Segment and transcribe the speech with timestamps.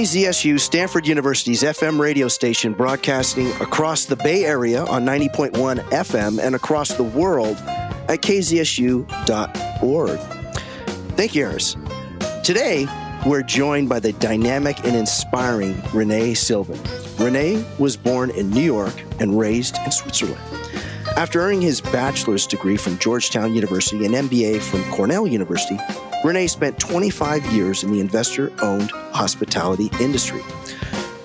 [0.00, 5.50] KZSU, Stanford University's FM radio station, broadcasting across the Bay Area on 90.1
[5.90, 7.58] FM and across the world
[8.08, 10.18] at kzsu.org.
[11.18, 11.76] Thank you, Harris.
[12.42, 12.86] Today,
[13.26, 16.78] we're joined by the dynamic and inspiring René Silvin.
[17.18, 20.40] René was born in New York and raised in Switzerland.
[21.18, 25.78] After earning his bachelor's degree from Georgetown University and MBA from Cornell University,
[26.22, 30.42] René spent 25 years in the investor owned hospitality industry.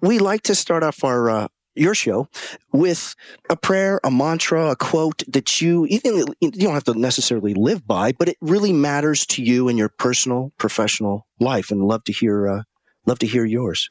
[0.03, 2.29] we like to start off our uh, your show
[2.71, 3.15] with
[3.49, 7.87] a prayer, a mantra, a quote that you even you don't have to necessarily live
[7.87, 11.71] by, but it really matters to you in your personal, professional life.
[11.71, 12.63] And love to hear uh,
[13.07, 13.89] love to hear yours.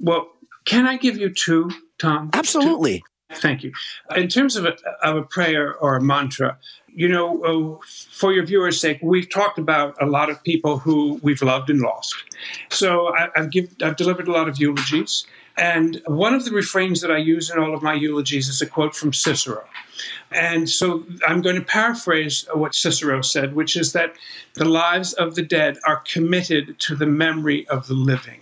[0.00, 0.28] Well,
[0.64, 2.30] can I give you two, Tom?
[2.32, 2.98] Absolutely.
[2.98, 3.04] Two?
[3.36, 3.72] Thank you.
[4.14, 6.58] In terms of a, of a prayer or a mantra,
[6.94, 11.18] you know, uh, for your viewers' sake, we've talked about a lot of people who
[11.22, 12.14] we've loved and lost.
[12.68, 15.26] So I, have give, I've delivered a lot of eulogies.
[15.56, 18.66] And one of the refrains that I use in all of my eulogies is a
[18.66, 19.64] quote from Cicero.
[20.30, 24.14] And so I'm going to paraphrase what Cicero said, which is that
[24.54, 28.41] the lives of the dead are committed to the memory of the living.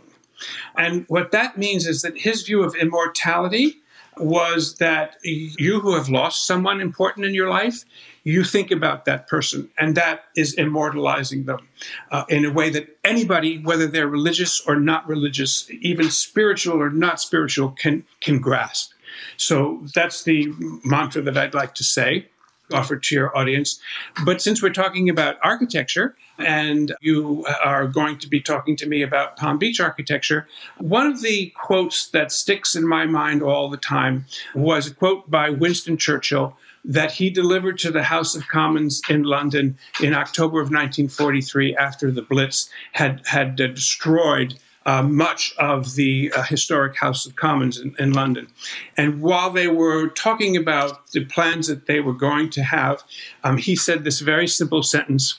[0.76, 3.80] And what that means is that his view of immortality
[4.16, 7.84] was that you who have lost someone important in your life,
[8.24, 11.68] you think about that person, and that is immortalizing them
[12.10, 16.90] uh, in a way that anybody, whether they're religious or not religious, even spiritual or
[16.90, 18.92] not spiritual, can can grasp.
[19.36, 20.52] So that's the
[20.84, 22.28] mantra that I'd like to say
[22.72, 23.80] offered to your audience.
[24.24, 29.02] But since we're talking about architecture, and you are going to be talking to me
[29.02, 30.48] about Palm Beach architecture.
[30.78, 35.30] One of the quotes that sticks in my mind all the time was a quote
[35.30, 40.60] by Winston Churchill that he delivered to the House of Commons in London in October
[40.60, 44.58] of 1943 after the Blitz had, had uh, destroyed
[44.90, 48.48] uh, much of the uh, historic House of Commons in, in, London.
[48.96, 53.04] And while they were talking about the plans that they were going to have,
[53.44, 55.38] um, he said this very simple sentence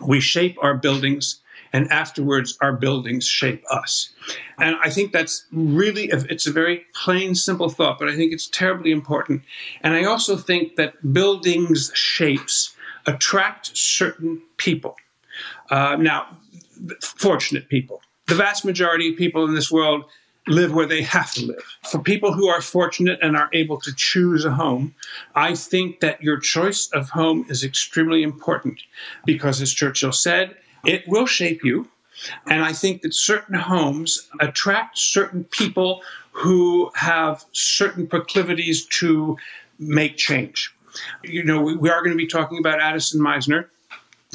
[0.00, 1.40] We shape our buildings.
[1.72, 4.10] And afterwards, our buildings shape us.
[4.58, 8.48] And I think that's really, it's a very plain, simple thought, but I think it's
[8.48, 9.42] terribly important.
[9.82, 12.74] And I also think that buildings' shapes
[13.06, 14.96] attract certain people.
[15.70, 16.36] Uh, now,
[17.00, 20.04] fortunate people the vast majority of people in this world
[20.46, 21.64] live where they have to live.
[21.90, 24.94] For people who are fortunate and are able to choose a home,
[25.34, 28.80] I think that your choice of home is extremely important
[29.26, 31.88] because, as Churchill said, it will shape you.
[32.46, 39.36] And I think that certain homes attract certain people who have certain proclivities to
[39.78, 40.72] make change.
[41.24, 43.66] You know, we, are going to be talking about Addison Mizner,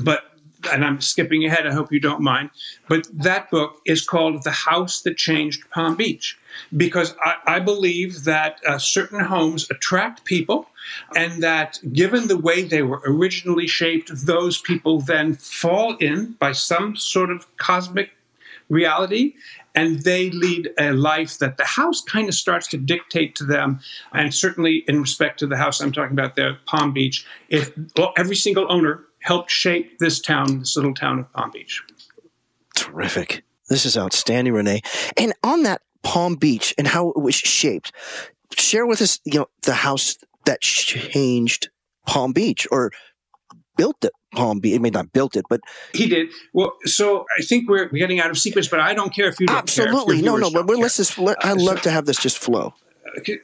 [0.04, 0.35] but
[0.68, 2.50] and I'm skipping ahead, I hope you don't mind,
[2.88, 6.38] but that book is called The House That Changed Palm Beach
[6.76, 10.68] because I, I believe that uh, certain homes attract people
[11.16, 16.52] and that given the way they were originally shaped, those people then fall in by
[16.52, 18.12] some sort of cosmic
[18.70, 19.34] reality
[19.76, 23.80] and they lead a life that the house kind of starts to dictate to them.
[24.14, 28.14] And certainly, in respect to the house I'm talking about there, Palm Beach, it, well,
[28.18, 31.82] every single owner helped shape this town, this little town of Palm Beach.
[32.76, 33.44] Terrific.
[33.70, 34.86] This is outstanding, René.
[35.18, 37.92] And on that Palm Beach and how it was shaped,
[38.56, 41.70] share with us, you know, the house that changed
[42.06, 42.92] Palm Beach or
[43.76, 44.12] built it.
[44.34, 44.76] Palm Beach.
[44.76, 45.62] It may not built it, but
[45.94, 46.28] he did.
[46.54, 49.48] Well, so I think we're getting out of sequence, but I don't care if you
[49.48, 50.52] don't absolutely no, no.
[50.52, 51.18] But let's just.
[51.18, 52.74] Let, I'd uh, love to have this just flow.
[53.20, 53.40] Okay.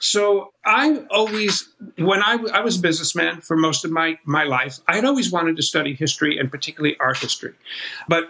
[0.00, 4.80] So I always, when I, I was a businessman for most of my, my life,
[4.86, 7.54] I had always wanted to study history and particularly art history.
[8.06, 8.28] But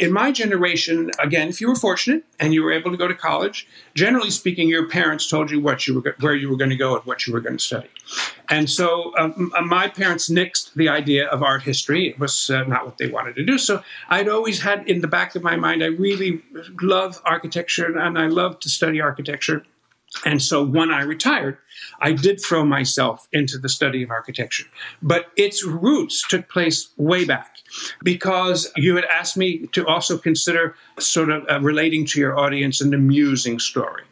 [0.00, 3.14] in my generation, again, if you were fortunate and you were able to go to
[3.14, 6.76] college, generally speaking, your parents told you what you were, where you were going to
[6.76, 7.88] go and what you were going to study.
[8.48, 12.08] And so um, my parents nixed the idea of art history.
[12.08, 13.56] It was uh, not what they wanted to do.
[13.58, 16.42] So I'd always had in the back of my mind, I really
[16.82, 19.64] love architecture and I love to study architecture.
[20.24, 21.58] And so when I retired,
[22.00, 24.66] I did throw myself into the study of architecture.
[25.02, 27.56] But its roots took place way back
[28.02, 32.80] because you had asked me to also consider sort of uh, relating to your audience
[32.80, 34.02] an amusing story.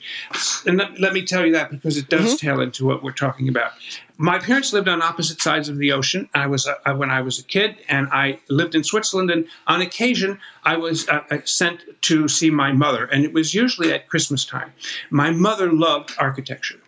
[0.67, 2.47] And let, let, me tell you that because it does mm-hmm.
[2.47, 3.73] tail into what we're talking about.
[4.17, 6.29] My parents lived on opposite sides of the ocean.
[6.35, 9.31] I was uh, when I was a kid, and I lived in Switzerland.
[9.31, 13.55] And on occasion, I was uh, uh, sent to see my mother, and it was
[13.55, 14.73] usually at Christmas time.
[15.11, 16.79] My mother loved architecture,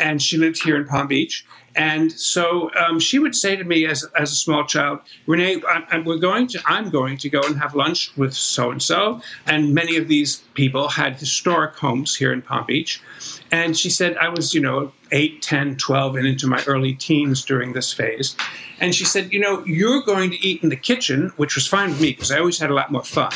[0.00, 1.44] and she lived here in Palm Beach.
[1.74, 5.98] And so um, she would say to me as, as a small child, René, I,
[6.00, 9.22] we're going to, I'm going to go and have lunch with so and so.
[9.46, 13.00] And many of these people had historic homes here in Palm Beach.
[13.50, 17.44] And she said, I was, you know, 8, 10, 12, and into my early teens
[17.44, 18.36] during this phase.
[18.80, 21.90] And she said, You know, you're going to eat in the kitchen, which was fine
[21.90, 23.32] with me because I always had a lot more fun.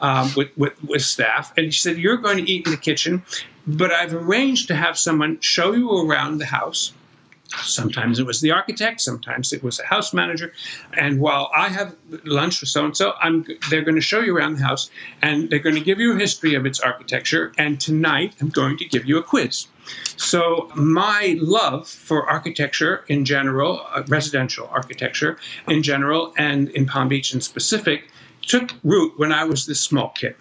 [0.00, 1.56] Um, with, with, with staff.
[1.56, 3.22] And she said, You're going to eat in the kitchen,
[3.66, 6.92] but I've arranged to have someone show you around the house
[7.62, 10.52] Sometimes it was the architect, sometimes it was a house manager.
[10.94, 11.94] And while I have
[12.24, 13.14] lunch with so and so,
[13.70, 14.90] they're going to show you around the house
[15.22, 17.52] and they're going to give you a history of its architecture.
[17.56, 19.66] And tonight I'm going to give you a quiz.
[20.16, 25.36] So, my love for architecture in general, uh, residential architecture
[25.68, 28.08] in general, and in Palm Beach in specific,
[28.44, 30.36] took root when I was this small kid.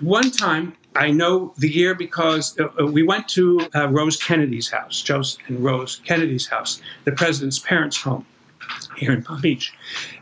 [0.00, 4.70] One time, I know the year because uh, uh, we went to uh, Rose Kennedy's
[4.70, 8.26] house, Joseph and Rose Kennedy's house, the president's parents' home
[9.00, 9.72] here in Palm Beach.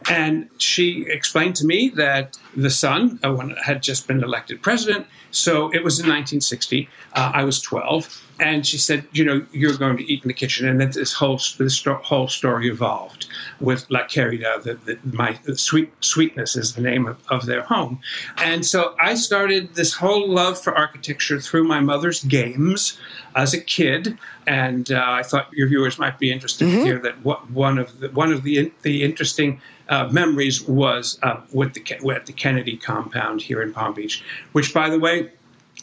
[0.09, 5.07] And she explained to me that the son uh, had just been elected president.
[5.31, 6.89] So it was in 1960.
[7.13, 10.35] Uh, I was 12 and she said, "You know, you're going to eat in the
[10.35, 13.27] kitchen." And then this whole this whole story evolved
[13.61, 14.63] with La Querida.
[14.63, 18.01] The, the, my the sweet sweetness is the name of, of their home,
[18.37, 22.99] and so I started this whole love for architecture through my mother's games
[23.35, 24.19] as a kid.
[24.47, 26.79] And uh, I thought your viewers might be interested mm-hmm.
[26.79, 31.19] to hear that what, one of the, one of the the interesting uh, memories was
[31.23, 34.23] uh, with the at the Kennedy compound here in Palm Beach,
[34.53, 35.31] which, by the way,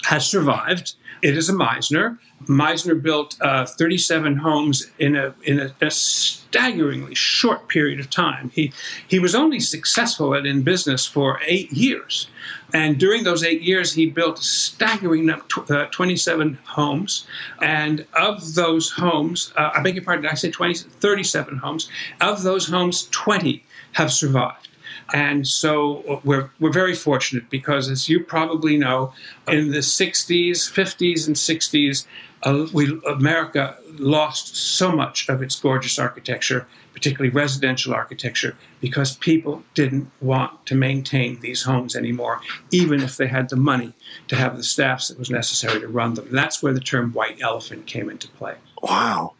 [0.04, 0.96] has survived.
[1.22, 2.20] It is a Mizner.
[2.44, 8.52] Mizner built uh, 37 homes in a in a, a, staggeringly short period of time.
[8.54, 8.72] He
[9.08, 12.28] he was only successful at in business for eight years,
[12.76, 17.26] and during those eight years, he built a staggering uh, 27 homes.
[17.62, 21.90] And of those homes, uh, I beg your pardon, I say 20, 37 homes.
[22.20, 23.64] Of those homes, 20
[23.94, 24.68] have survived.
[25.14, 29.14] And so uh, we're, we're very fortunate because, as you probably know,
[29.48, 32.06] in the 60s, 50s, and 60s,
[32.44, 39.64] uh, we, America lost so much of its gorgeous architecture, particularly residential architecture, because people
[39.74, 43.94] didn't want to maintain these homes anymore, even if they had the money
[44.28, 46.28] to have the staffs that was necessary to run them.
[46.32, 48.56] That's where the term white elephant came into play.
[48.82, 49.34] Wow.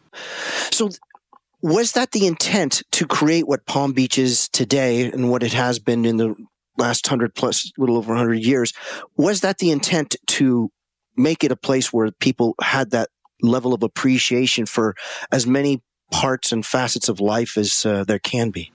[0.72, 0.90] So
[1.62, 5.78] was that the intent to create what Palm Beach is today and what it has
[5.78, 6.34] been in the
[6.76, 8.72] last hundred plus, little over hundred years?
[9.16, 10.70] Was that the intent to
[11.16, 13.08] make it a place where people had that
[13.42, 14.94] level of appreciation for
[15.32, 18.72] as many parts and facets of life as uh, there can be?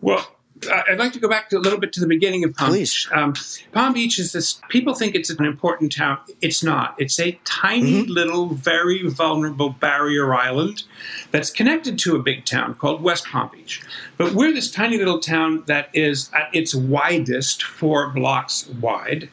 [0.00, 0.36] Well,
[0.70, 3.06] I'd like to go back to a little bit to the beginning of Palm Please.
[3.06, 3.12] Beach.
[3.12, 3.34] Um,
[3.72, 4.60] Palm Beach is this.
[4.68, 6.18] People think it's an important town.
[6.40, 6.94] It's not.
[6.98, 10.84] It's a tiny little, very vulnerable barrier island
[11.30, 13.82] that's connected to a big town called West Palm Beach.
[14.16, 19.28] But we're this tiny little town that is at its widest four blocks wide,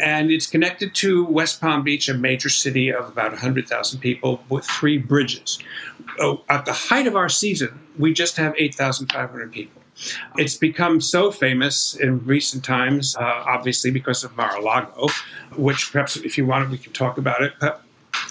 [0.00, 4.64] and it's connected to West Palm Beach, a major city of about 100,000 people, with
[4.64, 5.58] three bridges.
[6.18, 9.81] Oh, at the height of our season, we just have 8,500 people.
[10.36, 15.08] It's become so famous in recent times, uh, obviously because of Mar-a-Lago,
[15.56, 17.54] which perhaps if you want, we can talk about it.
[17.60, 17.82] But,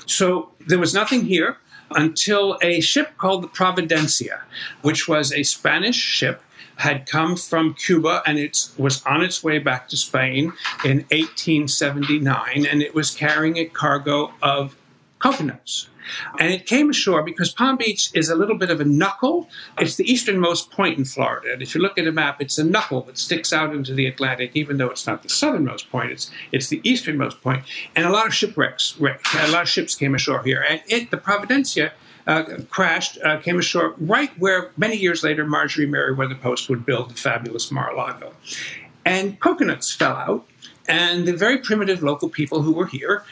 [0.06, 1.58] so there was nothing here
[1.92, 4.42] until a ship called the Providencia,
[4.82, 6.42] which was a Spanish ship
[6.78, 10.52] had come from Cuba and it was on its way back to Spain
[10.84, 14.76] in 1879, and it was carrying a cargo of
[15.20, 15.90] coconuts.
[16.40, 19.50] And it came ashore because Palm Beach is a little bit of a knuckle.
[19.78, 21.54] It's the easternmost point in Florida.
[21.54, 24.06] And if you look at a map, it's a knuckle that sticks out into the
[24.06, 26.12] Atlantic, even though it's not the southernmost point.
[26.12, 27.64] It's, it's the easternmost point.
[27.96, 30.66] And a lot of shipwrecks, a lot of ships came ashore here.
[30.68, 31.92] And it, the Providencia,
[32.28, 37.10] uh, crashed, uh, came ashore right where many years later Marjorie Merriweather Post would build
[37.10, 38.34] the fabulous Mar-a-Lago.
[39.06, 40.48] And coconuts fell out,
[40.88, 43.24] and the very primitive local people who were here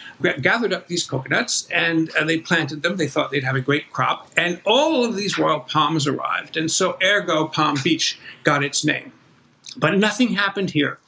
[0.41, 2.97] gathered up these coconuts and uh, they planted them.
[2.97, 4.29] They thought they'd have a great crop.
[4.37, 6.57] And all of these royal palms arrived.
[6.57, 9.11] And so, ergo, Palm Beach got its name.
[9.77, 10.99] But nothing happened here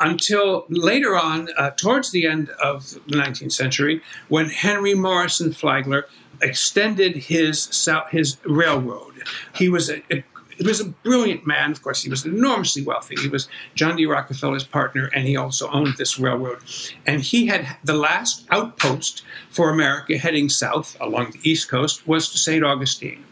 [0.00, 6.06] until later on, uh, towards the end of the 19th century, when Henry Morrison Flagler
[6.40, 9.22] extended his, his railroad.
[9.54, 10.24] He was a, a
[10.58, 11.70] he was a brilliant man.
[11.70, 13.14] Of course, he was enormously wealthy.
[13.20, 14.06] He was John D.
[14.06, 16.58] Rockefeller's partner, and he also owned this railroad.
[17.06, 22.28] And he had the last outpost for America heading south along the East Coast was
[22.30, 22.64] to St.
[22.64, 23.24] Augustine.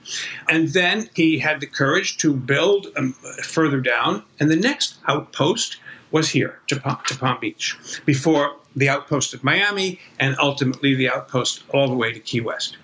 [0.49, 5.79] And then he had the courage to build um, further down, and the next outpost
[6.13, 11.09] was here to Palm, to Palm Beach before the outpost at Miami and ultimately the
[11.09, 12.77] outpost all the way to Key West.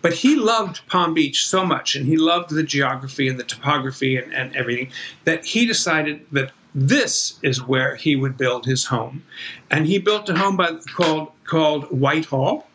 [0.00, 4.16] But he loved Palm Beach so much and he loved the geography and the topography
[4.16, 4.90] and, and everything
[5.24, 9.24] that he decided that this is where he would build his home.
[9.70, 12.68] And he built a home by, called, called Whitehall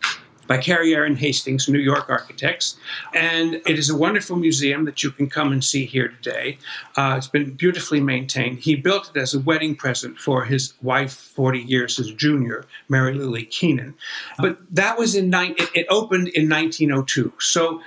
[0.48, 2.78] by Carrère and Hastings, New York architects.
[3.14, 6.58] And it is a wonderful museum that you can come and see here today.
[6.96, 8.60] Uh, it's been beautifully maintained.
[8.60, 13.14] He built it as a wedding present for his wife, 40 years his junior, Mary
[13.14, 13.96] Lily Kenan.
[14.40, 17.34] But that was in, ni- it, it opened in 1902.
[17.40, 17.82] So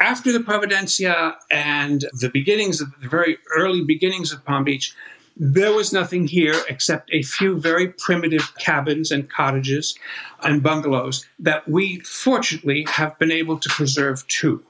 [0.00, 4.94] after the Providencia and the beginnings of the very early beginnings of Palm Beach,
[5.38, 9.96] there was nothing here except a few very primitive cabins and cottages
[10.42, 14.64] and bungalows that we fortunately have been able to preserve too.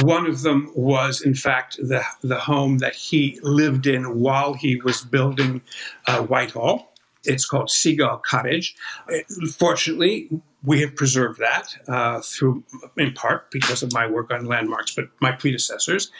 [0.00, 4.76] One of them was, in fact, the, the home that he lived in while he
[4.76, 5.62] was building
[6.06, 6.92] uh, Whitehall.
[7.24, 8.74] It's called Seagull Cottage.
[9.56, 10.28] Fortunately,
[10.64, 12.62] we have preserved that uh, through,
[12.96, 16.10] in part, because of my work on landmarks, but my predecessors.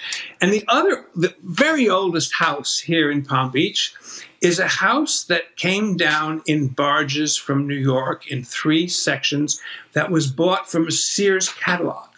[0.40, 3.94] And the other, the very oldest house here in Palm Beach
[4.40, 9.60] is a house that came down in barges from New York in three sections
[9.92, 12.08] that was bought from a Sears catalog.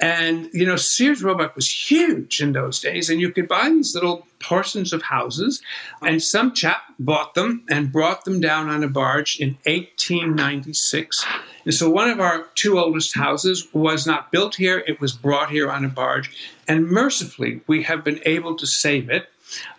[0.00, 3.94] And, you know, Sears Roebuck was huge in those days, and you could buy these
[3.94, 5.60] little portions of houses.
[6.00, 11.26] And some chap bought them and brought them down on a barge in 1896.
[11.64, 15.50] And so one of our two oldest houses was not built here, it was brought
[15.50, 16.34] here on a barge.
[16.66, 19.28] And mercifully, we have been able to save it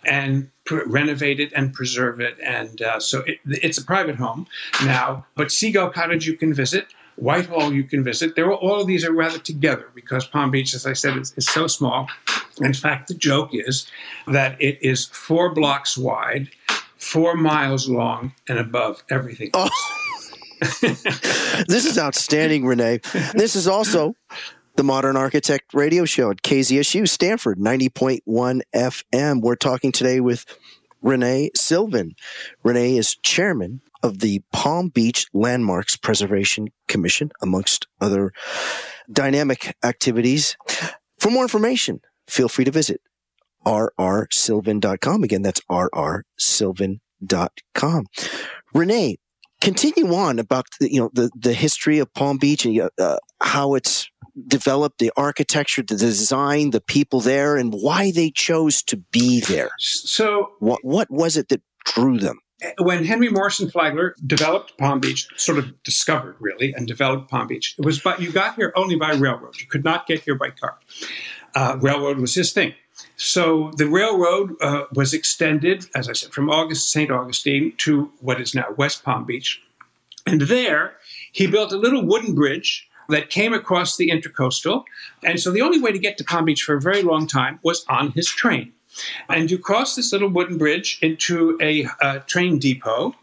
[0.04, 2.36] and pr- renovate it and preserve it.
[2.44, 4.46] And uh, so it, it's a private home
[4.84, 6.86] now, but Seagull Cottage you can visit.
[7.16, 8.36] Whitehall you can visit.
[8.36, 11.46] There, all of these are rather together because Palm Beach, as I said, is, is
[11.46, 12.08] so small.
[12.60, 13.86] In fact, the joke is
[14.26, 16.48] that it is four blocks wide,
[16.96, 19.50] four miles long, and above everything.
[19.54, 19.68] Oh.
[20.80, 23.02] this is outstanding, René.
[23.32, 24.14] This is also
[24.76, 29.40] the Modern Architect radio show at KZSU Stanford 90.1 FM.
[29.40, 30.46] We're talking today with
[31.02, 32.14] René Silvin.
[32.64, 38.32] René is chairman of the Palm Beach Landmarks Preservation Commission, amongst other
[39.10, 40.56] dynamic activities.
[41.18, 43.00] For more information, feel free to visit
[43.64, 45.22] rrsilvin.com.
[45.22, 48.06] Again, that's rrsilvin.com.
[48.74, 49.16] René,
[49.60, 53.74] continue on about the, you know the, the history of Palm Beach and uh, how
[53.74, 54.08] it's
[54.48, 59.70] developed, the architecture, the design, the people there, and why they chose to be there.
[59.78, 62.40] So, what what was it that drew them?
[62.78, 67.74] When Henry Morrison Flagler developed Palm Beach, sort of discovered really and developed Palm Beach,
[67.78, 69.60] it was but you got here only by railroad.
[69.60, 70.78] You could not get here by car.
[71.54, 72.74] Uh, railroad was his thing.
[73.16, 77.10] so the railroad uh, was extended, as I said, from August St.
[77.10, 79.62] Augustine to what is now West Palm Beach.
[80.26, 80.94] And there,
[81.32, 84.84] he built a little wooden bridge that came across the intercoastal.
[85.24, 87.58] And so the only way to get to Palm Beach for a very long time
[87.62, 88.72] was on his train.
[89.28, 91.86] And you cross this little wooden bridge into a
[92.26, 93.14] train depot.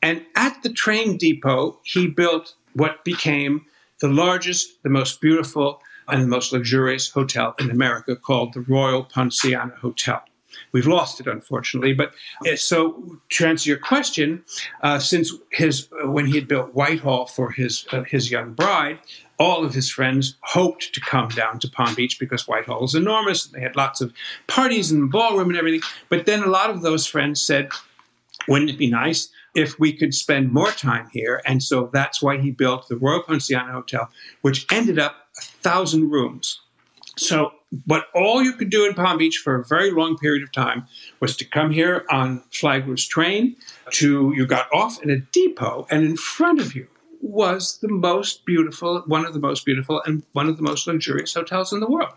[0.00, 3.66] And at the train depot, he built what became
[4.00, 9.04] the largest, the most beautiful, and the most luxurious hotel in America called the Royal
[9.04, 10.24] Poinciana Hotel.
[10.72, 11.92] We've lost it, unfortunately.
[11.92, 12.14] But
[12.50, 14.44] uh, so, to answer your question,
[14.82, 18.98] uh, since his uh, when he had built Whitehall for his uh, his young bride,
[19.38, 23.46] all of his friends hoped to come down to Palm Beach because Whitehall is enormous.
[23.46, 24.12] They had lots of
[24.46, 25.82] parties and ballroom and everything.
[26.08, 27.70] But then a lot of those friends said,
[28.48, 31.42] "Wouldn't it be nice?" if we could spend more time here.
[31.44, 34.10] And so that's why he built the Royal Poinciana Hotel,
[34.40, 36.60] which ended up a thousand rooms.
[37.16, 37.52] So,
[37.86, 40.86] but all you could do in Palm Beach for a very long period of time
[41.20, 43.56] was to come here on Flagler's train.
[43.92, 46.86] To you got off in a depot, and in front of you
[47.22, 51.32] was the most beautiful, one of the most beautiful, and one of the most luxurious
[51.32, 52.12] hotels in the world,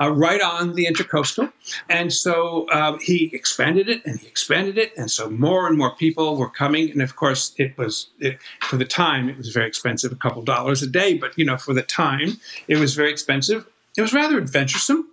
[0.00, 1.52] uh, right on the intercoastal.
[1.88, 4.92] And so uh, he expanded it and he expanded it.
[4.96, 6.90] And so more and more people were coming.
[6.90, 10.42] And of course, it was, it, for the time, it was very expensive, a couple
[10.42, 11.14] dollars a day.
[11.14, 12.38] But, you know, for the time,
[12.68, 13.66] it was very expensive.
[13.96, 15.08] It was rather adventuresome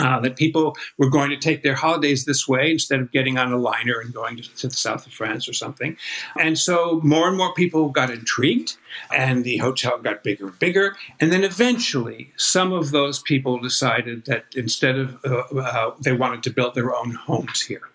[0.00, 3.52] uh, that people were going to take their holidays this way instead of getting on
[3.52, 5.96] a liner and going to, to, the south of France or something.
[6.38, 8.76] And so more and more people got intrigued,
[9.14, 10.96] and the hotel got bigger and bigger.
[11.20, 16.42] And then eventually, some of those people decided that instead of uh, uh, they wanted
[16.44, 17.88] to build their own homes here.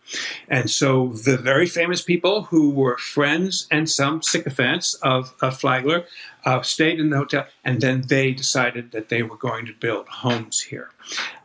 [0.48, 6.06] And so the very famous people who were friends and some sycophants of, of Flagler
[6.46, 10.08] uh, stayed in the hotel, and then they decided that they were going to build
[10.10, 10.90] homes here.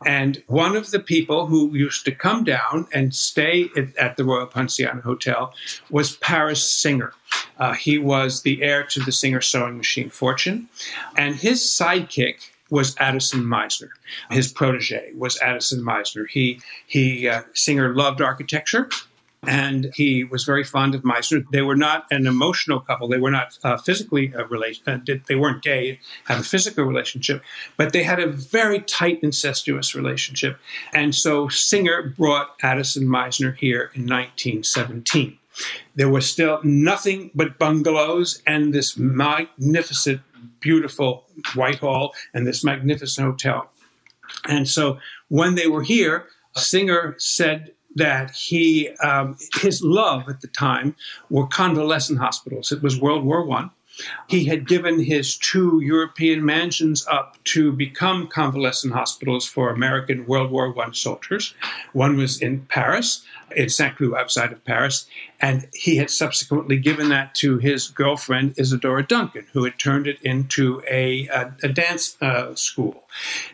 [0.05, 4.47] And one of the people who used to come down and stay at the Royal
[4.47, 5.53] Poinciana Hotel
[5.89, 7.13] was Paris Singer.
[7.57, 10.69] Uh, he was the heir to the Singer sewing machine fortune,
[11.17, 13.89] and his sidekick was Addison Mizner.
[14.29, 16.27] His protege was Addison Mizner.
[16.29, 18.89] He he uh, Singer loved architecture.
[19.47, 21.45] And he was very fond of Mizner.
[21.49, 23.07] They were not an emotional couple.
[23.07, 24.83] They were not uh, physically a relation.
[24.85, 27.41] Uh, they weren't gay, had a physical relationship,
[27.77, 30.59] but they had a very tight incestuous relationship.
[30.93, 35.38] And so Singer brought Addison Mizner here in 1917.
[35.95, 40.21] There was still nothing but bungalows and this magnificent
[40.59, 43.69] beautiful Whitehall and this magnificent hotel.
[44.47, 50.47] And so when they were here, Singer said that he um, his love at the
[50.47, 50.95] time
[51.29, 52.71] were convalescent hospitals.
[52.71, 53.71] It was World War One.
[54.27, 60.51] He had given his two European mansions up to become convalescent hospitals for American World
[60.51, 61.53] War I soldiers.
[61.93, 65.07] One was in Paris, in Saint Cloud outside of Paris,
[65.41, 70.21] and he had subsequently given that to his girlfriend Isadora Duncan, who had turned it
[70.21, 73.03] into a, a, a dance uh, school.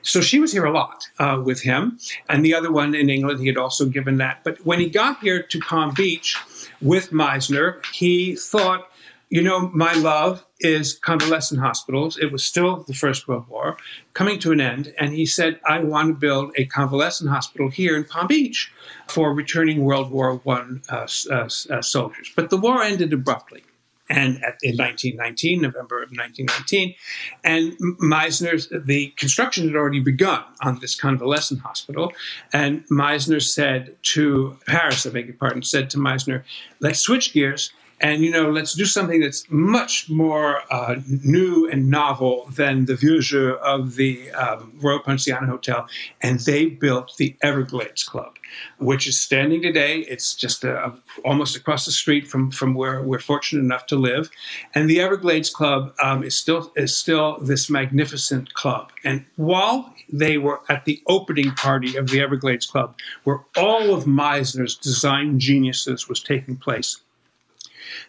[0.01, 3.39] So she was here a lot uh, with him, and the other one in England
[3.39, 4.43] he had also given that.
[4.43, 6.37] But when he got here to Palm Beach
[6.81, 8.89] with Mizner, he thought
[9.29, 12.17] you know, my love is convalescent hospitals.
[12.17, 13.77] It was still the First World War
[14.13, 14.93] coming to an end.
[14.99, 18.71] And he said, I want to build a convalescent hospital here in Palm Beach
[19.07, 22.31] for returning World War I uh, uh, uh, soldiers.
[22.35, 23.63] But the war ended abruptly.
[24.07, 26.93] And at, in 1919, November of 1919,
[27.43, 32.13] and Mizner's the construction had already begun on this convalescent hospital.
[32.53, 36.43] And Mizner said to Paris, I beg your pardon, said to Mizner,
[36.79, 41.89] let's switch gears and you know let's do something that's much more uh, new and
[41.89, 45.87] novel than the vieux jeu of the um, Royal Poinciana Hotel.
[46.21, 48.37] And they built the Everglades Club,
[48.77, 49.99] which is standing today.
[50.01, 54.29] It's just a, almost across the street from, from where we're fortunate enough to live.
[54.73, 58.91] And the Everglades Club um, is still is still this magnificent club.
[59.03, 64.05] And while they were at the opening party of the Everglades Club, where all of
[64.05, 66.99] Mizner's design geniuses was taking place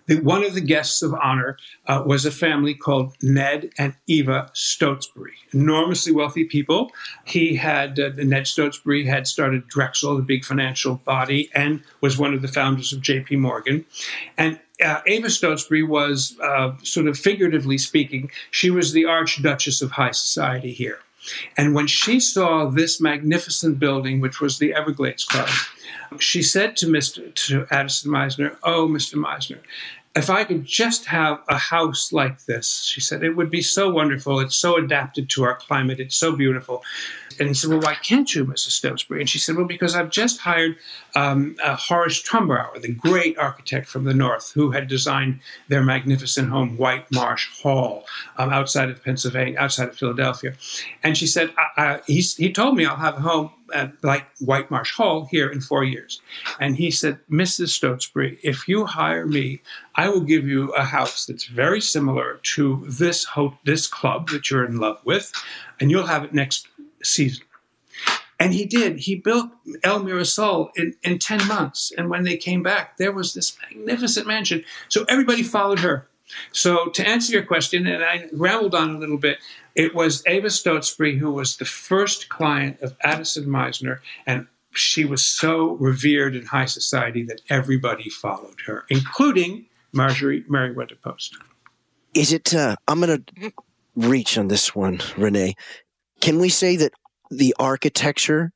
[0.07, 4.51] the, one of the guests of honor uh, was a family called Ned and Eva
[4.53, 6.91] Stotesbury, enormously wealthy people.
[7.25, 12.35] He had, uh, Ned Stotesbury had started Drexel, the big financial body, and was one
[12.35, 13.85] of the founders of JP Morgan.
[14.37, 19.93] And uh, Eva Stotesbury was, uh, sort of figuratively speaking, she was the Archduchess of
[19.93, 20.99] high society here.
[21.57, 25.49] And when she saw this magnificent building, which was the Everglades Club,
[26.19, 27.35] she said to Mr.
[27.35, 29.15] to Addison Mizner, "Oh, Mr.
[29.15, 29.59] Mizner,
[30.17, 33.91] if I could just have a house like this, she said, it would be so
[33.91, 34.41] wonderful.
[34.41, 36.01] It's so adapted to our climate.
[36.01, 36.83] It's so beautiful.
[37.39, 38.71] And he said, Well, why can't you, Mrs.
[38.71, 39.21] Stotesbury?
[39.21, 40.77] And she said, Well, because I've just hired
[41.15, 46.49] um, uh, Horace Trumbauer, the great architect from the North, who had designed their magnificent
[46.49, 48.07] home, White Marsh Hall,
[48.39, 50.55] um, outside of Pennsylvania, outside of Philadelphia.
[51.03, 51.51] And she said,
[52.07, 55.85] He told me I'll have a home uh, like White Marsh Hall here in four
[55.85, 56.21] years.
[56.61, 57.69] And he said, Mrs.
[57.69, 59.61] Stotesbury, if you hire me,
[59.95, 64.51] I will give you a house that's very similar to this ho- this club that
[64.51, 65.33] you're in love with,
[65.81, 66.69] and you'll have it next
[67.03, 67.45] season.
[68.39, 68.99] And he did.
[68.99, 69.51] He built
[69.83, 71.91] El Mirasol in, in 10 months.
[71.97, 74.63] And when they came back, there was this magnificent mansion.
[74.89, 76.07] So everybody followed her.
[76.53, 79.39] So to answer your question, and I rambled on a little bit,
[79.75, 85.27] it was Eva Stotesbury who was the first client of Addison Mizner, and she was
[85.27, 91.37] so revered in high society that everybody followed her, including Marjorie Merriweather Post.
[92.15, 92.55] Is it?
[92.55, 93.53] Uh, I'm going to
[93.95, 95.55] reach on this one, René.
[96.21, 96.93] Can we say that
[97.31, 98.53] the architecture,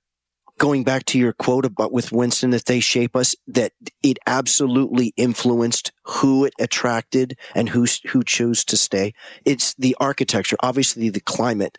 [0.61, 5.15] going back to your quote about with Winston, that they shape us, that it absolutely
[5.17, 9.15] influenced who it attracted and who, who chose to stay?
[9.47, 10.57] It's the architecture.
[10.63, 11.79] Obviously, the climate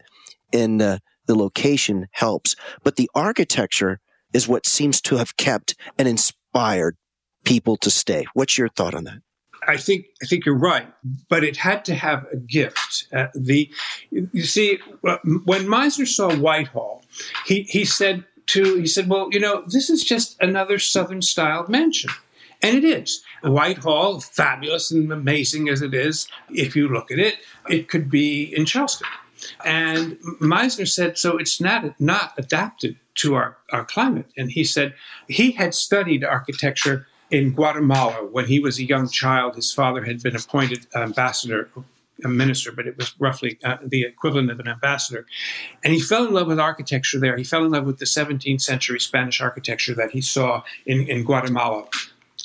[0.52, 4.00] and uh, the location helps, but the architecture
[4.34, 6.98] is what seems to have kept and inspired
[7.44, 8.26] people to stay.
[8.34, 9.20] What's your thought on that?
[9.68, 10.88] I think I think you're right,
[11.30, 13.08] but it had to have a gift.
[13.14, 13.70] Uh, the
[14.10, 14.80] you see
[15.46, 17.04] when Miser saw Whitehall,
[17.46, 21.66] he he said to he said, well, you know, this is just another Southern style
[21.68, 22.12] mansion.
[22.62, 23.24] And it is.
[23.44, 27.38] Whitehall, fabulous and amazing as it is, if you look at it,
[27.68, 29.08] it could be in Charleston.
[29.66, 34.28] And Mizner said, so it's not, not adapted to our, our climate.
[34.38, 34.94] And he said
[35.28, 39.56] he had studied architecture in Guatemala when he was a young child.
[39.56, 41.70] His father had been appointed ambassador,
[42.24, 45.26] a minister, but it was roughly uh, the equivalent of an ambassador.
[45.84, 47.38] And he fell in love with architecture there.
[47.38, 51.24] He fell in love with the 17th century Spanish architecture that he saw in, in
[51.24, 51.86] Guatemala.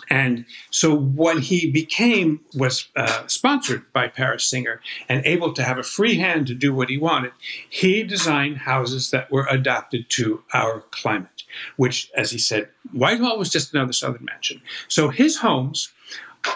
[0.09, 5.79] And so when he became, was uh, sponsored by Paris Singer and able to have
[5.79, 7.33] a free hand to do what he wanted,
[7.69, 11.37] he designed houses that were adapted to our climate
[11.77, 14.61] which, as he said, Whitehall was just another Southern mansion.
[14.89, 15.93] So his homes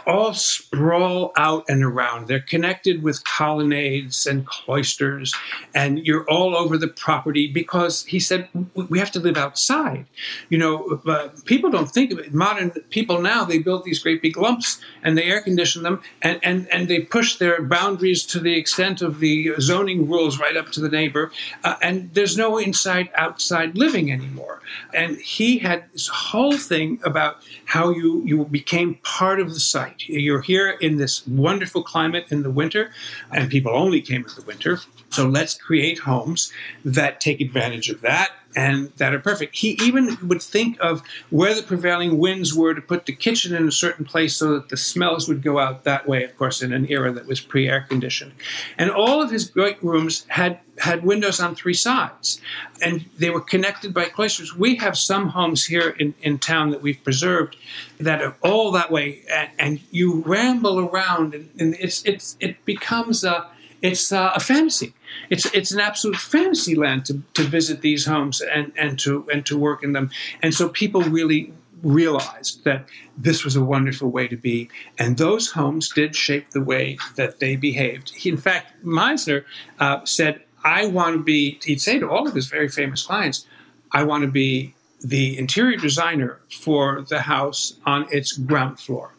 [0.06, 2.28] all sprawl out and around.
[2.28, 5.34] They're connected with colonnades and cloisters,
[5.74, 10.06] and you're all over the property because he said we have to live outside.
[10.48, 12.32] You know, uh, people don't think of it.
[12.34, 16.38] Modern people now they build these great big lumps and they air condition them, and
[16.42, 20.70] and and they push their boundaries to the extent of the zoning rules right up
[20.72, 21.30] to the neighbor,
[21.64, 24.60] uh, and there's no inside outside living anymore.
[24.94, 29.79] And he had this whole thing about how you you became part of the site.
[29.98, 32.90] You're here in this wonderful climate in the winter,
[33.30, 34.80] and people only came in the winter.
[35.10, 36.52] So let's create homes
[36.84, 39.56] that take advantage of that and that are perfect.
[39.56, 43.68] He even would think of where the prevailing winds were to put the kitchen in
[43.68, 46.72] a certain place so that the smells would go out that way, of course, in
[46.72, 48.32] an era that was pre air conditioned.
[48.76, 52.40] And all of his great rooms had, had windows on three sides,
[52.82, 54.56] and they were connected by cloisters.
[54.56, 57.56] We have some homes here in, in town that we've preserved
[57.98, 62.64] that are all that way, and, and you ramble around, and, and it's, it's, it
[62.64, 63.48] becomes a
[63.82, 64.92] it's a fantasy.
[65.28, 69.44] It's it's an absolute fantasy land to, to visit these homes and, and to and
[69.46, 70.10] to work in them.
[70.42, 74.68] And so people really realized that this was a wonderful way to be.
[74.98, 78.14] And those homes did shape the way that they behaved.
[78.14, 79.44] He, in fact, Mizner
[79.78, 83.46] uh, said, I want to be, he'd say to all of his very famous clients,
[83.92, 89.14] I want to be the interior designer for the house on its ground floor.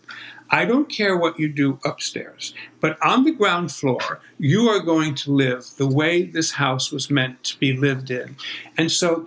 [0.52, 5.16] I don't care what you do upstairs, but on the ground floor, you are going
[5.16, 8.36] to live the way this house was meant to be lived in.
[8.78, 9.24] And so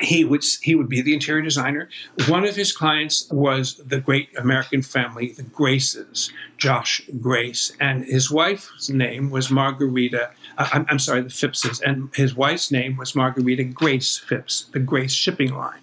[0.00, 1.88] he would he would be the interior designer.
[2.26, 8.30] One of his clients was the great American family, the Graces, Josh Grace, and his
[8.30, 10.30] wife's name was Margarita.
[10.56, 14.80] Uh, I'm, I'm sorry, the Phippses, and his wife's name was Margarita Grace Phipps, the
[14.80, 15.80] Grace Shipping Line.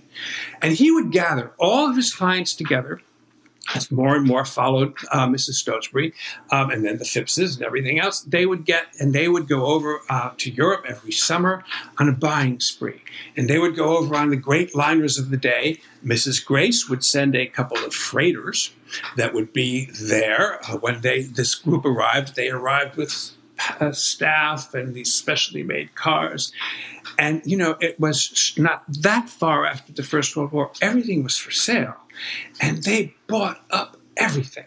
[0.61, 3.01] And he would gather all of his clients together
[3.73, 5.53] as more and more followed uh, Mrs.
[5.53, 6.13] Stotesbury,
[6.51, 9.65] um, and then the Phippses and everything else, they would get and they would go
[9.65, 11.63] over uh, to Europe every summer
[11.97, 13.01] on a buying spree.
[13.35, 15.79] And they would go over on the great liners of the day.
[16.03, 16.45] Mrs.
[16.45, 18.71] Grace would send a couple of freighters
[19.17, 22.35] that would be there uh, when they this group arrived.
[22.35, 23.31] They arrived with
[23.79, 26.51] uh, staff and these specially made cars.
[27.17, 31.37] And, you know, it was not that far after the First World War, everything was
[31.37, 31.95] for sale.
[32.61, 34.65] And they bought up everything.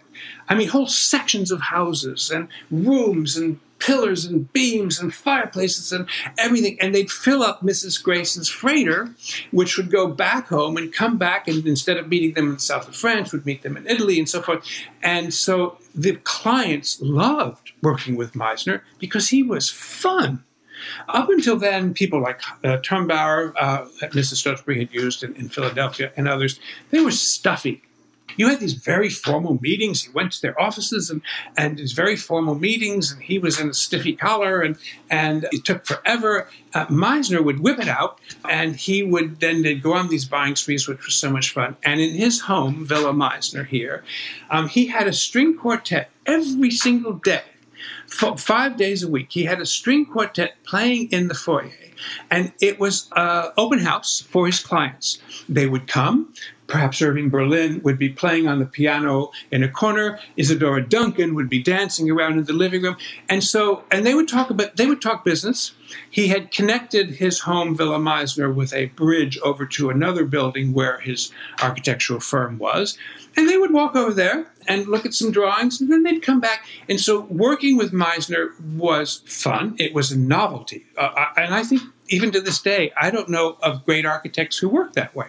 [0.49, 6.09] I mean, whole sections of houses and rooms and pillars and beams and fireplaces and
[6.37, 6.77] everything.
[6.81, 8.03] And they'd fill up Mrs.
[8.03, 9.15] Grayson's freighter,
[9.51, 12.61] which would go back home and come back, and instead of meeting them in the
[12.61, 14.67] south of France, would meet them in Italy and so forth.
[15.03, 20.43] And so the clients loved working with Mizner because he was fun.
[21.09, 24.37] Up until then, people like uh, Trumbauer, uh, that Mrs.
[24.37, 26.61] Stotesbury had used in, in Philadelphia, and others,
[26.91, 27.83] they were stuffy
[28.39, 30.05] you had these very formal meetings.
[30.05, 31.21] He went to their offices and,
[31.57, 34.79] and these very formal meetings, and he was in a stiffy collar, and,
[35.11, 36.49] and it took forever.
[36.73, 40.55] Uh, Mizner would whip it out, and he would then they'd go on these buying
[40.57, 41.77] sprees, which was so much fun.
[41.83, 44.05] And in his home, Villa Mizner here,
[44.51, 47.43] um, he had a string quartet every single day.
[48.09, 51.71] Five days a week, he had a string quartet playing in the foyer
[52.31, 55.21] and it was uh, open house for his clients.
[55.49, 56.33] They would come,
[56.69, 60.21] Perhaps Irving Berlin would be playing on the piano in a corner.
[60.37, 62.97] Isadora Duncan would be dancing around in the living room.
[63.29, 65.73] And so, and they would talk about, they would talk business.
[66.11, 71.01] He had connected his home, Villa Mizner, with a bridge over to another building where
[71.01, 72.99] his architectural firm was.
[73.35, 76.41] And they would walk over there and look at some drawings, and then they'd come
[76.41, 76.67] back.
[76.89, 79.75] And so, working with Mizner was fun.
[79.79, 80.85] It was a novelty.
[80.97, 84.69] Uh, and I think even to this day, I don't know of great architects who
[84.69, 85.29] work that way.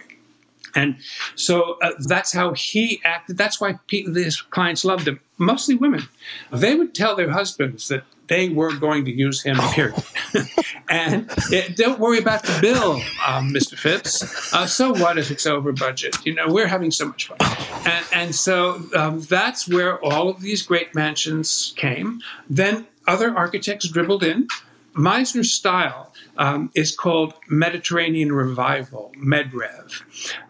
[0.74, 0.96] And
[1.34, 3.36] so uh, that's how he acted.
[3.36, 6.08] That's why people, his clients loved him, mostly women.
[6.52, 10.00] They would tell their husbands that they were going to use him, period.
[10.88, 12.92] and it, don't worry about the bill,
[13.26, 13.76] um, Mr.
[13.76, 14.54] Phipps.
[14.54, 16.16] Uh, so what if it's over budget?
[16.24, 17.38] You know, we're having so much fun.
[17.84, 22.20] And, and so um, that's where all of these great mansions came.
[22.48, 24.46] Then other architects dribbled in.
[24.94, 26.09] Mizner's style
[26.40, 30.02] um, is called Mediterranean Revival, Medrev.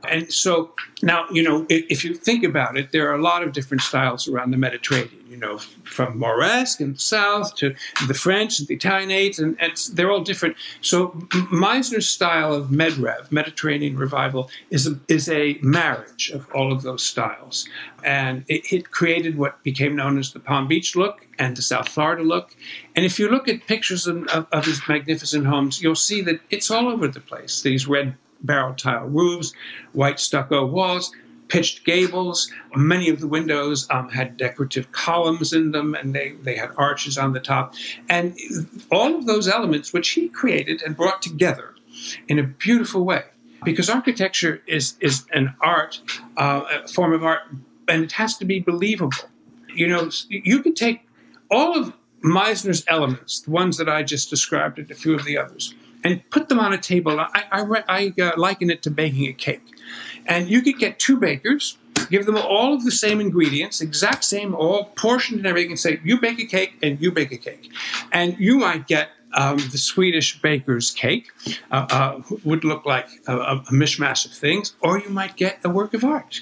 [0.09, 0.73] And so
[1.03, 3.83] now, you know, if, if you think about it, there are a lot of different
[3.83, 7.75] styles around the Mediterranean you know, from Moresque in the south to
[8.09, 10.57] the French and the Italianates, and, and they're all different.
[10.81, 11.11] So
[11.53, 17.05] Mizner's style of Medrev, Mediterranean revival, is a, is a marriage of all of those
[17.05, 17.69] styles.
[18.03, 21.89] And it, it created what became known as the Palm Beach look and the South
[21.89, 22.57] Florida look.
[22.97, 26.41] And if you look at pictures of, of, of his magnificent homes, you'll see that
[26.51, 27.63] it's all over the place.
[27.63, 29.53] These red barrel tile roofs,
[29.93, 31.13] white stucco walls
[31.51, 32.51] pitched gables.
[32.75, 37.19] Many of the windows um, had decorative columns in them, and they, they had arches
[37.19, 37.75] on the top.
[38.09, 38.39] And
[38.91, 41.75] all of those elements, which he created and brought together
[42.29, 43.25] in a beautiful way.
[43.63, 46.01] Because architecture is, is an art,
[46.39, 47.43] uh, a form of art,
[47.89, 49.29] and it has to be believable.
[49.75, 51.07] You know, you could take
[51.51, 51.93] all of
[52.25, 56.29] Mizner's elements, the ones that I just described, and a few of the others, and
[56.31, 57.21] put them on a table.
[57.21, 59.63] I, I, I uh, liken it to baking a cake.
[60.27, 61.79] And you could get two bakers,
[62.11, 66.01] give them all of the same ingredients, exact same, all portioned and everything, and say,
[66.05, 67.73] you bake a cake and you bake a cake.
[68.13, 71.31] And you might get um, the Swedish baker's cake,
[71.71, 75.69] uh, uh, would look like a, a, mishmash of things, or you might get a
[75.69, 76.41] work of art.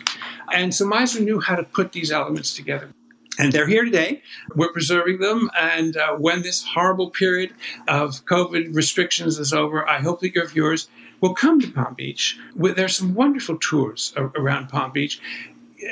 [0.52, 2.90] And so Mizner knew how to put these elements together.
[3.38, 4.22] And they're here today.
[4.54, 5.50] We're preserving them.
[5.56, 7.54] And uh, when this horrible period
[7.86, 10.88] of COVID restrictions is over, I hope that your viewers
[11.20, 12.38] will come to Palm Beach.
[12.54, 15.20] There's some wonderful tours around Palm Beach.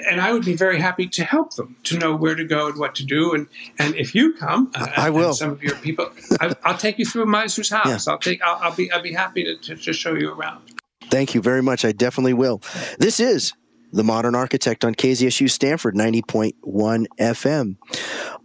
[0.09, 2.77] And I would be very happy to help them to know where to go and
[2.77, 3.33] what to do.
[3.33, 3.47] And,
[3.79, 5.33] and if you come, uh, I will.
[5.33, 8.07] Some of your people, I, will take you through Mizner's house.
[8.07, 8.13] Yeah.
[8.13, 8.43] I'll take.
[8.43, 8.91] I'll, I'll, be.
[8.91, 10.61] I'll be happy to, to, to show you around.
[11.05, 11.85] Thank you very much.
[11.85, 12.63] I definitely will.
[12.99, 13.53] This is
[13.97, 17.77] the Modern Architect on KZSU Stanford 90.1 FM.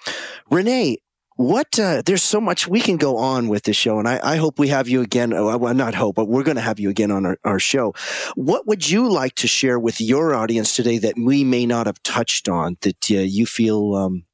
[0.51, 0.95] René,
[1.35, 4.35] what uh, there's so much we can go on with this show and I, I
[4.35, 6.89] hope we have you again oh, well not hope but we're going to have you
[6.89, 7.95] again on our, our show
[8.35, 12.03] what would you like to share with your audience today that we may not have
[12.03, 14.25] touched on that uh, you feel um,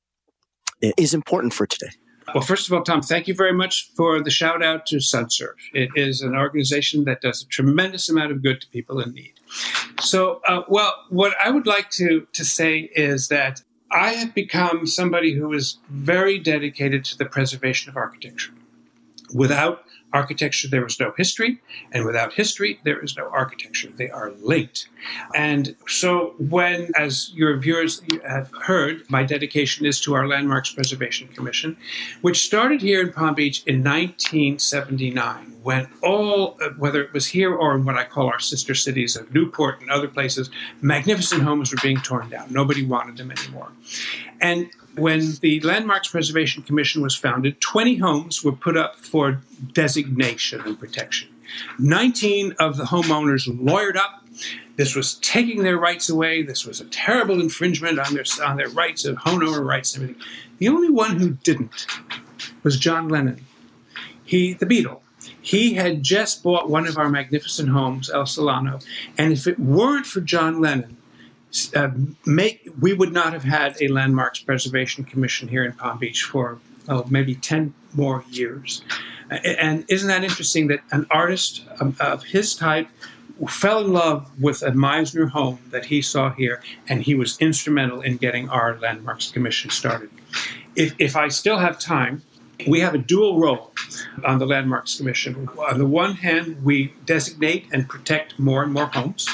[0.97, 1.91] is important for today
[2.33, 5.55] Well, first of all, Tom, thank you very much for the shout out to SunServe.
[5.73, 9.33] It is an organization that does a tremendous amount of good to people in need.
[10.01, 13.61] So, uh, well, what I would like to, to say is that
[13.91, 18.51] I have become somebody who is very dedicated to the preservation of architecture.
[19.33, 21.59] Without architecture, there is no history,
[21.91, 23.89] and without history, there is no architecture.
[23.95, 24.87] They are linked.
[25.35, 31.27] And so, when, as your viewers have heard, my dedication is to our Landmarks Preservation
[31.29, 31.77] Commission,
[32.21, 37.75] which started here in Palm Beach in 1979 when all, whether it was here or
[37.75, 41.79] in what I call our sister cities of Newport and other places, magnificent homes were
[41.83, 42.47] being torn down.
[42.49, 43.69] Nobody wanted them anymore.
[44.41, 49.41] And when the Landmarks Preservation Commission was founded, 20 homes were put up for
[49.73, 51.29] designation and protection.
[51.79, 54.23] 19 of the homeowners lawyered up.
[54.75, 56.43] This was taking their rights away.
[56.43, 60.23] This was a terrible infringement on their, on their rights of homeowner rights and everything.
[60.59, 61.87] The only one who didn't
[62.63, 63.45] was John Lennon.
[64.23, 65.01] He, the Beatle,
[65.41, 68.79] he had just bought one of our magnificent homes, El Solano,
[69.17, 70.96] and if it weren't for John Lennon,
[71.75, 71.89] uh,
[72.25, 76.59] make we would not have had a landmarks preservation commission here in Palm Beach for
[76.89, 78.81] oh, maybe 10 more years.
[79.29, 81.63] And isn't that interesting that an artist
[81.99, 82.87] of his type
[83.49, 88.01] fell in love with a Mizner home that he saw here, and he was instrumental
[88.01, 90.09] in getting our landmarks commission started.
[90.75, 92.23] If, if I still have time,
[92.65, 93.71] we have a dual role
[94.25, 95.47] on the Landmarks Commission.
[95.69, 99.27] On the one hand, we designate and protect more and more homes.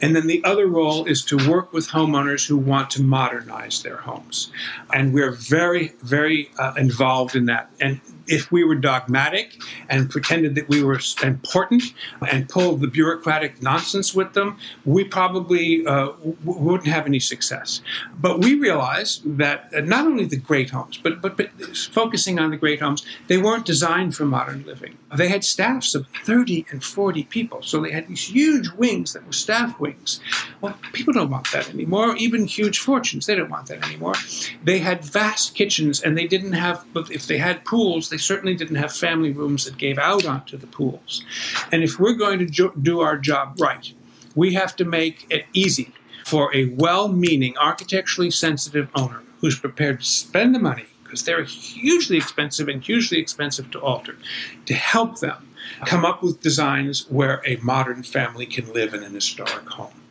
[0.00, 3.96] And then the other role is to work with homeowners who want to modernize their
[3.96, 4.52] homes.
[4.92, 7.70] And we're very, very uh, involved in that.
[7.80, 8.00] And
[8.30, 11.82] if we were dogmatic and pretended that we were important
[12.30, 17.82] and pulled the bureaucratic nonsense with them, we probably uh, w- wouldn't have any success.
[18.18, 22.50] But we realized that uh, not only the great homes, but, but, but focusing on
[22.50, 24.96] the great homes, they weren't designed for modern living.
[25.14, 29.26] They had staffs of 30 and 40 people, so they had these huge wings that
[29.26, 30.20] were staff wings.
[30.60, 34.14] Well, people don't want that anymore, even huge fortunes, they don't want that anymore.
[34.62, 38.54] They had vast kitchens, and they didn't have, but if they had pools, they certainly
[38.54, 41.24] didn't have family rooms that gave out onto the pools.
[41.72, 43.92] And if we're going to jo- do our job right,
[44.34, 45.92] we have to make it easy
[46.24, 51.42] for a well meaning, architecturally sensitive owner who's prepared to spend the money, because they're
[51.42, 54.16] hugely expensive and hugely expensive to alter,
[54.66, 55.48] to help them
[55.86, 60.02] come up with designs where a modern family can live in an historic home.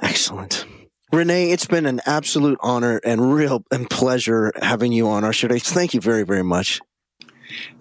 [0.00, 0.66] Excellent.
[1.12, 5.46] René, it's been an absolute honor and real and pleasure having you on our show
[5.46, 5.60] today.
[5.60, 6.80] Thank you very, very much.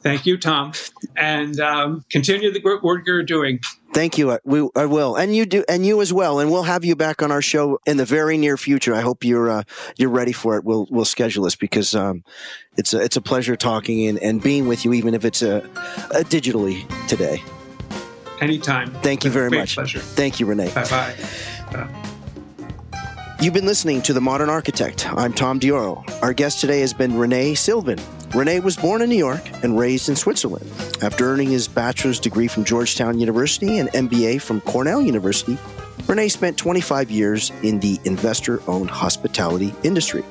[0.02, 0.74] Thank you, Tom,
[1.16, 3.60] and um, continue the great work you're doing.
[3.94, 4.32] Thank you.
[4.32, 6.40] I, we, I will, and you do, and you as well.
[6.40, 8.94] And we'll have you back on our show in the very near future.
[8.94, 9.64] I hope you're uh,
[9.98, 10.64] you're ready for it.
[10.64, 12.24] We'll we'll schedule this because um,
[12.76, 15.58] it's a it's a pleasure talking and, and being with you, even if it's a,
[16.12, 17.42] a digitally today.
[18.42, 18.92] Anytime.
[19.02, 19.76] Thank you very much.
[19.76, 20.00] Pleasure.
[20.00, 20.74] Thank you, René.
[20.74, 22.14] Bye bye.
[23.44, 25.06] You've been listening to The Modern Architect.
[25.12, 26.02] I'm Tom Dioro.
[26.24, 28.00] Our guest today has been René Silvin.
[28.34, 30.68] René was born in New York and raised in Switzerland.
[31.04, 35.54] After earning his bachelor's degree from Georgetown University and MBA from Cornell University,
[36.08, 40.24] René spent 25 years in the investor owned hospitality industry.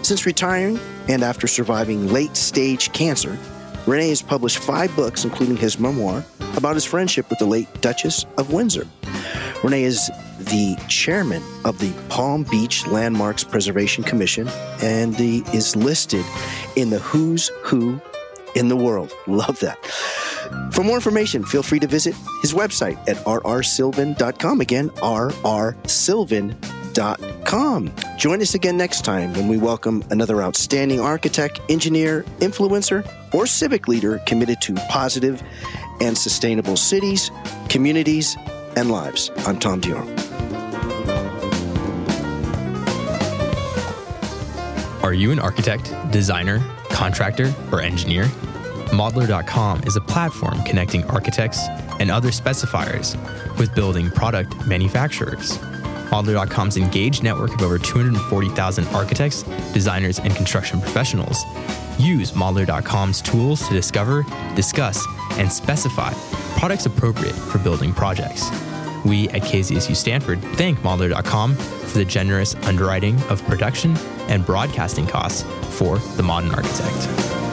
[0.00, 3.36] Since retiring and after surviving late stage cancer,
[3.84, 6.24] René has published five books, including his memoir,
[6.56, 8.86] about his friendship with the late Duchess of Windsor.
[9.60, 14.48] René is the chairman of the Palm Beach Landmarks Preservation Commission
[14.80, 16.24] and is listed
[16.76, 18.00] in the Who's Who
[18.54, 19.12] in the World.
[19.26, 19.84] Love that.
[20.72, 24.60] For more information, feel free to visit his website at rrsilvin.com.
[24.60, 26.56] Again, rrsilvin.com.
[28.16, 33.88] Join us again next time when we welcome another outstanding architect, engineer, influencer, or civic
[33.88, 35.42] leader committed to positive
[36.00, 37.30] and sustainable cities,
[37.68, 38.36] communities,
[38.76, 39.30] and lives.
[39.38, 40.35] I'm Tom Dior.
[45.06, 48.24] Are you an architect, designer, contractor, or engineer?
[48.90, 51.60] Modlar.com is a platform connecting architects
[52.00, 53.14] and other specifiers
[53.56, 55.58] with building product manufacturers.
[56.10, 61.38] Modlar.com's engaged network of over 240,000 architects, designers, and construction professionals
[62.00, 64.24] use Modlar.com's tools to discover,
[64.56, 66.12] discuss, and specify
[66.58, 68.50] products appropriate for building projects.
[69.04, 73.94] We at KZSU Stanford thank Modlar.com for the generous underwriting of production
[74.28, 75.42] and broadcasting costs
[75.78, 77.45] for The Modern Architect.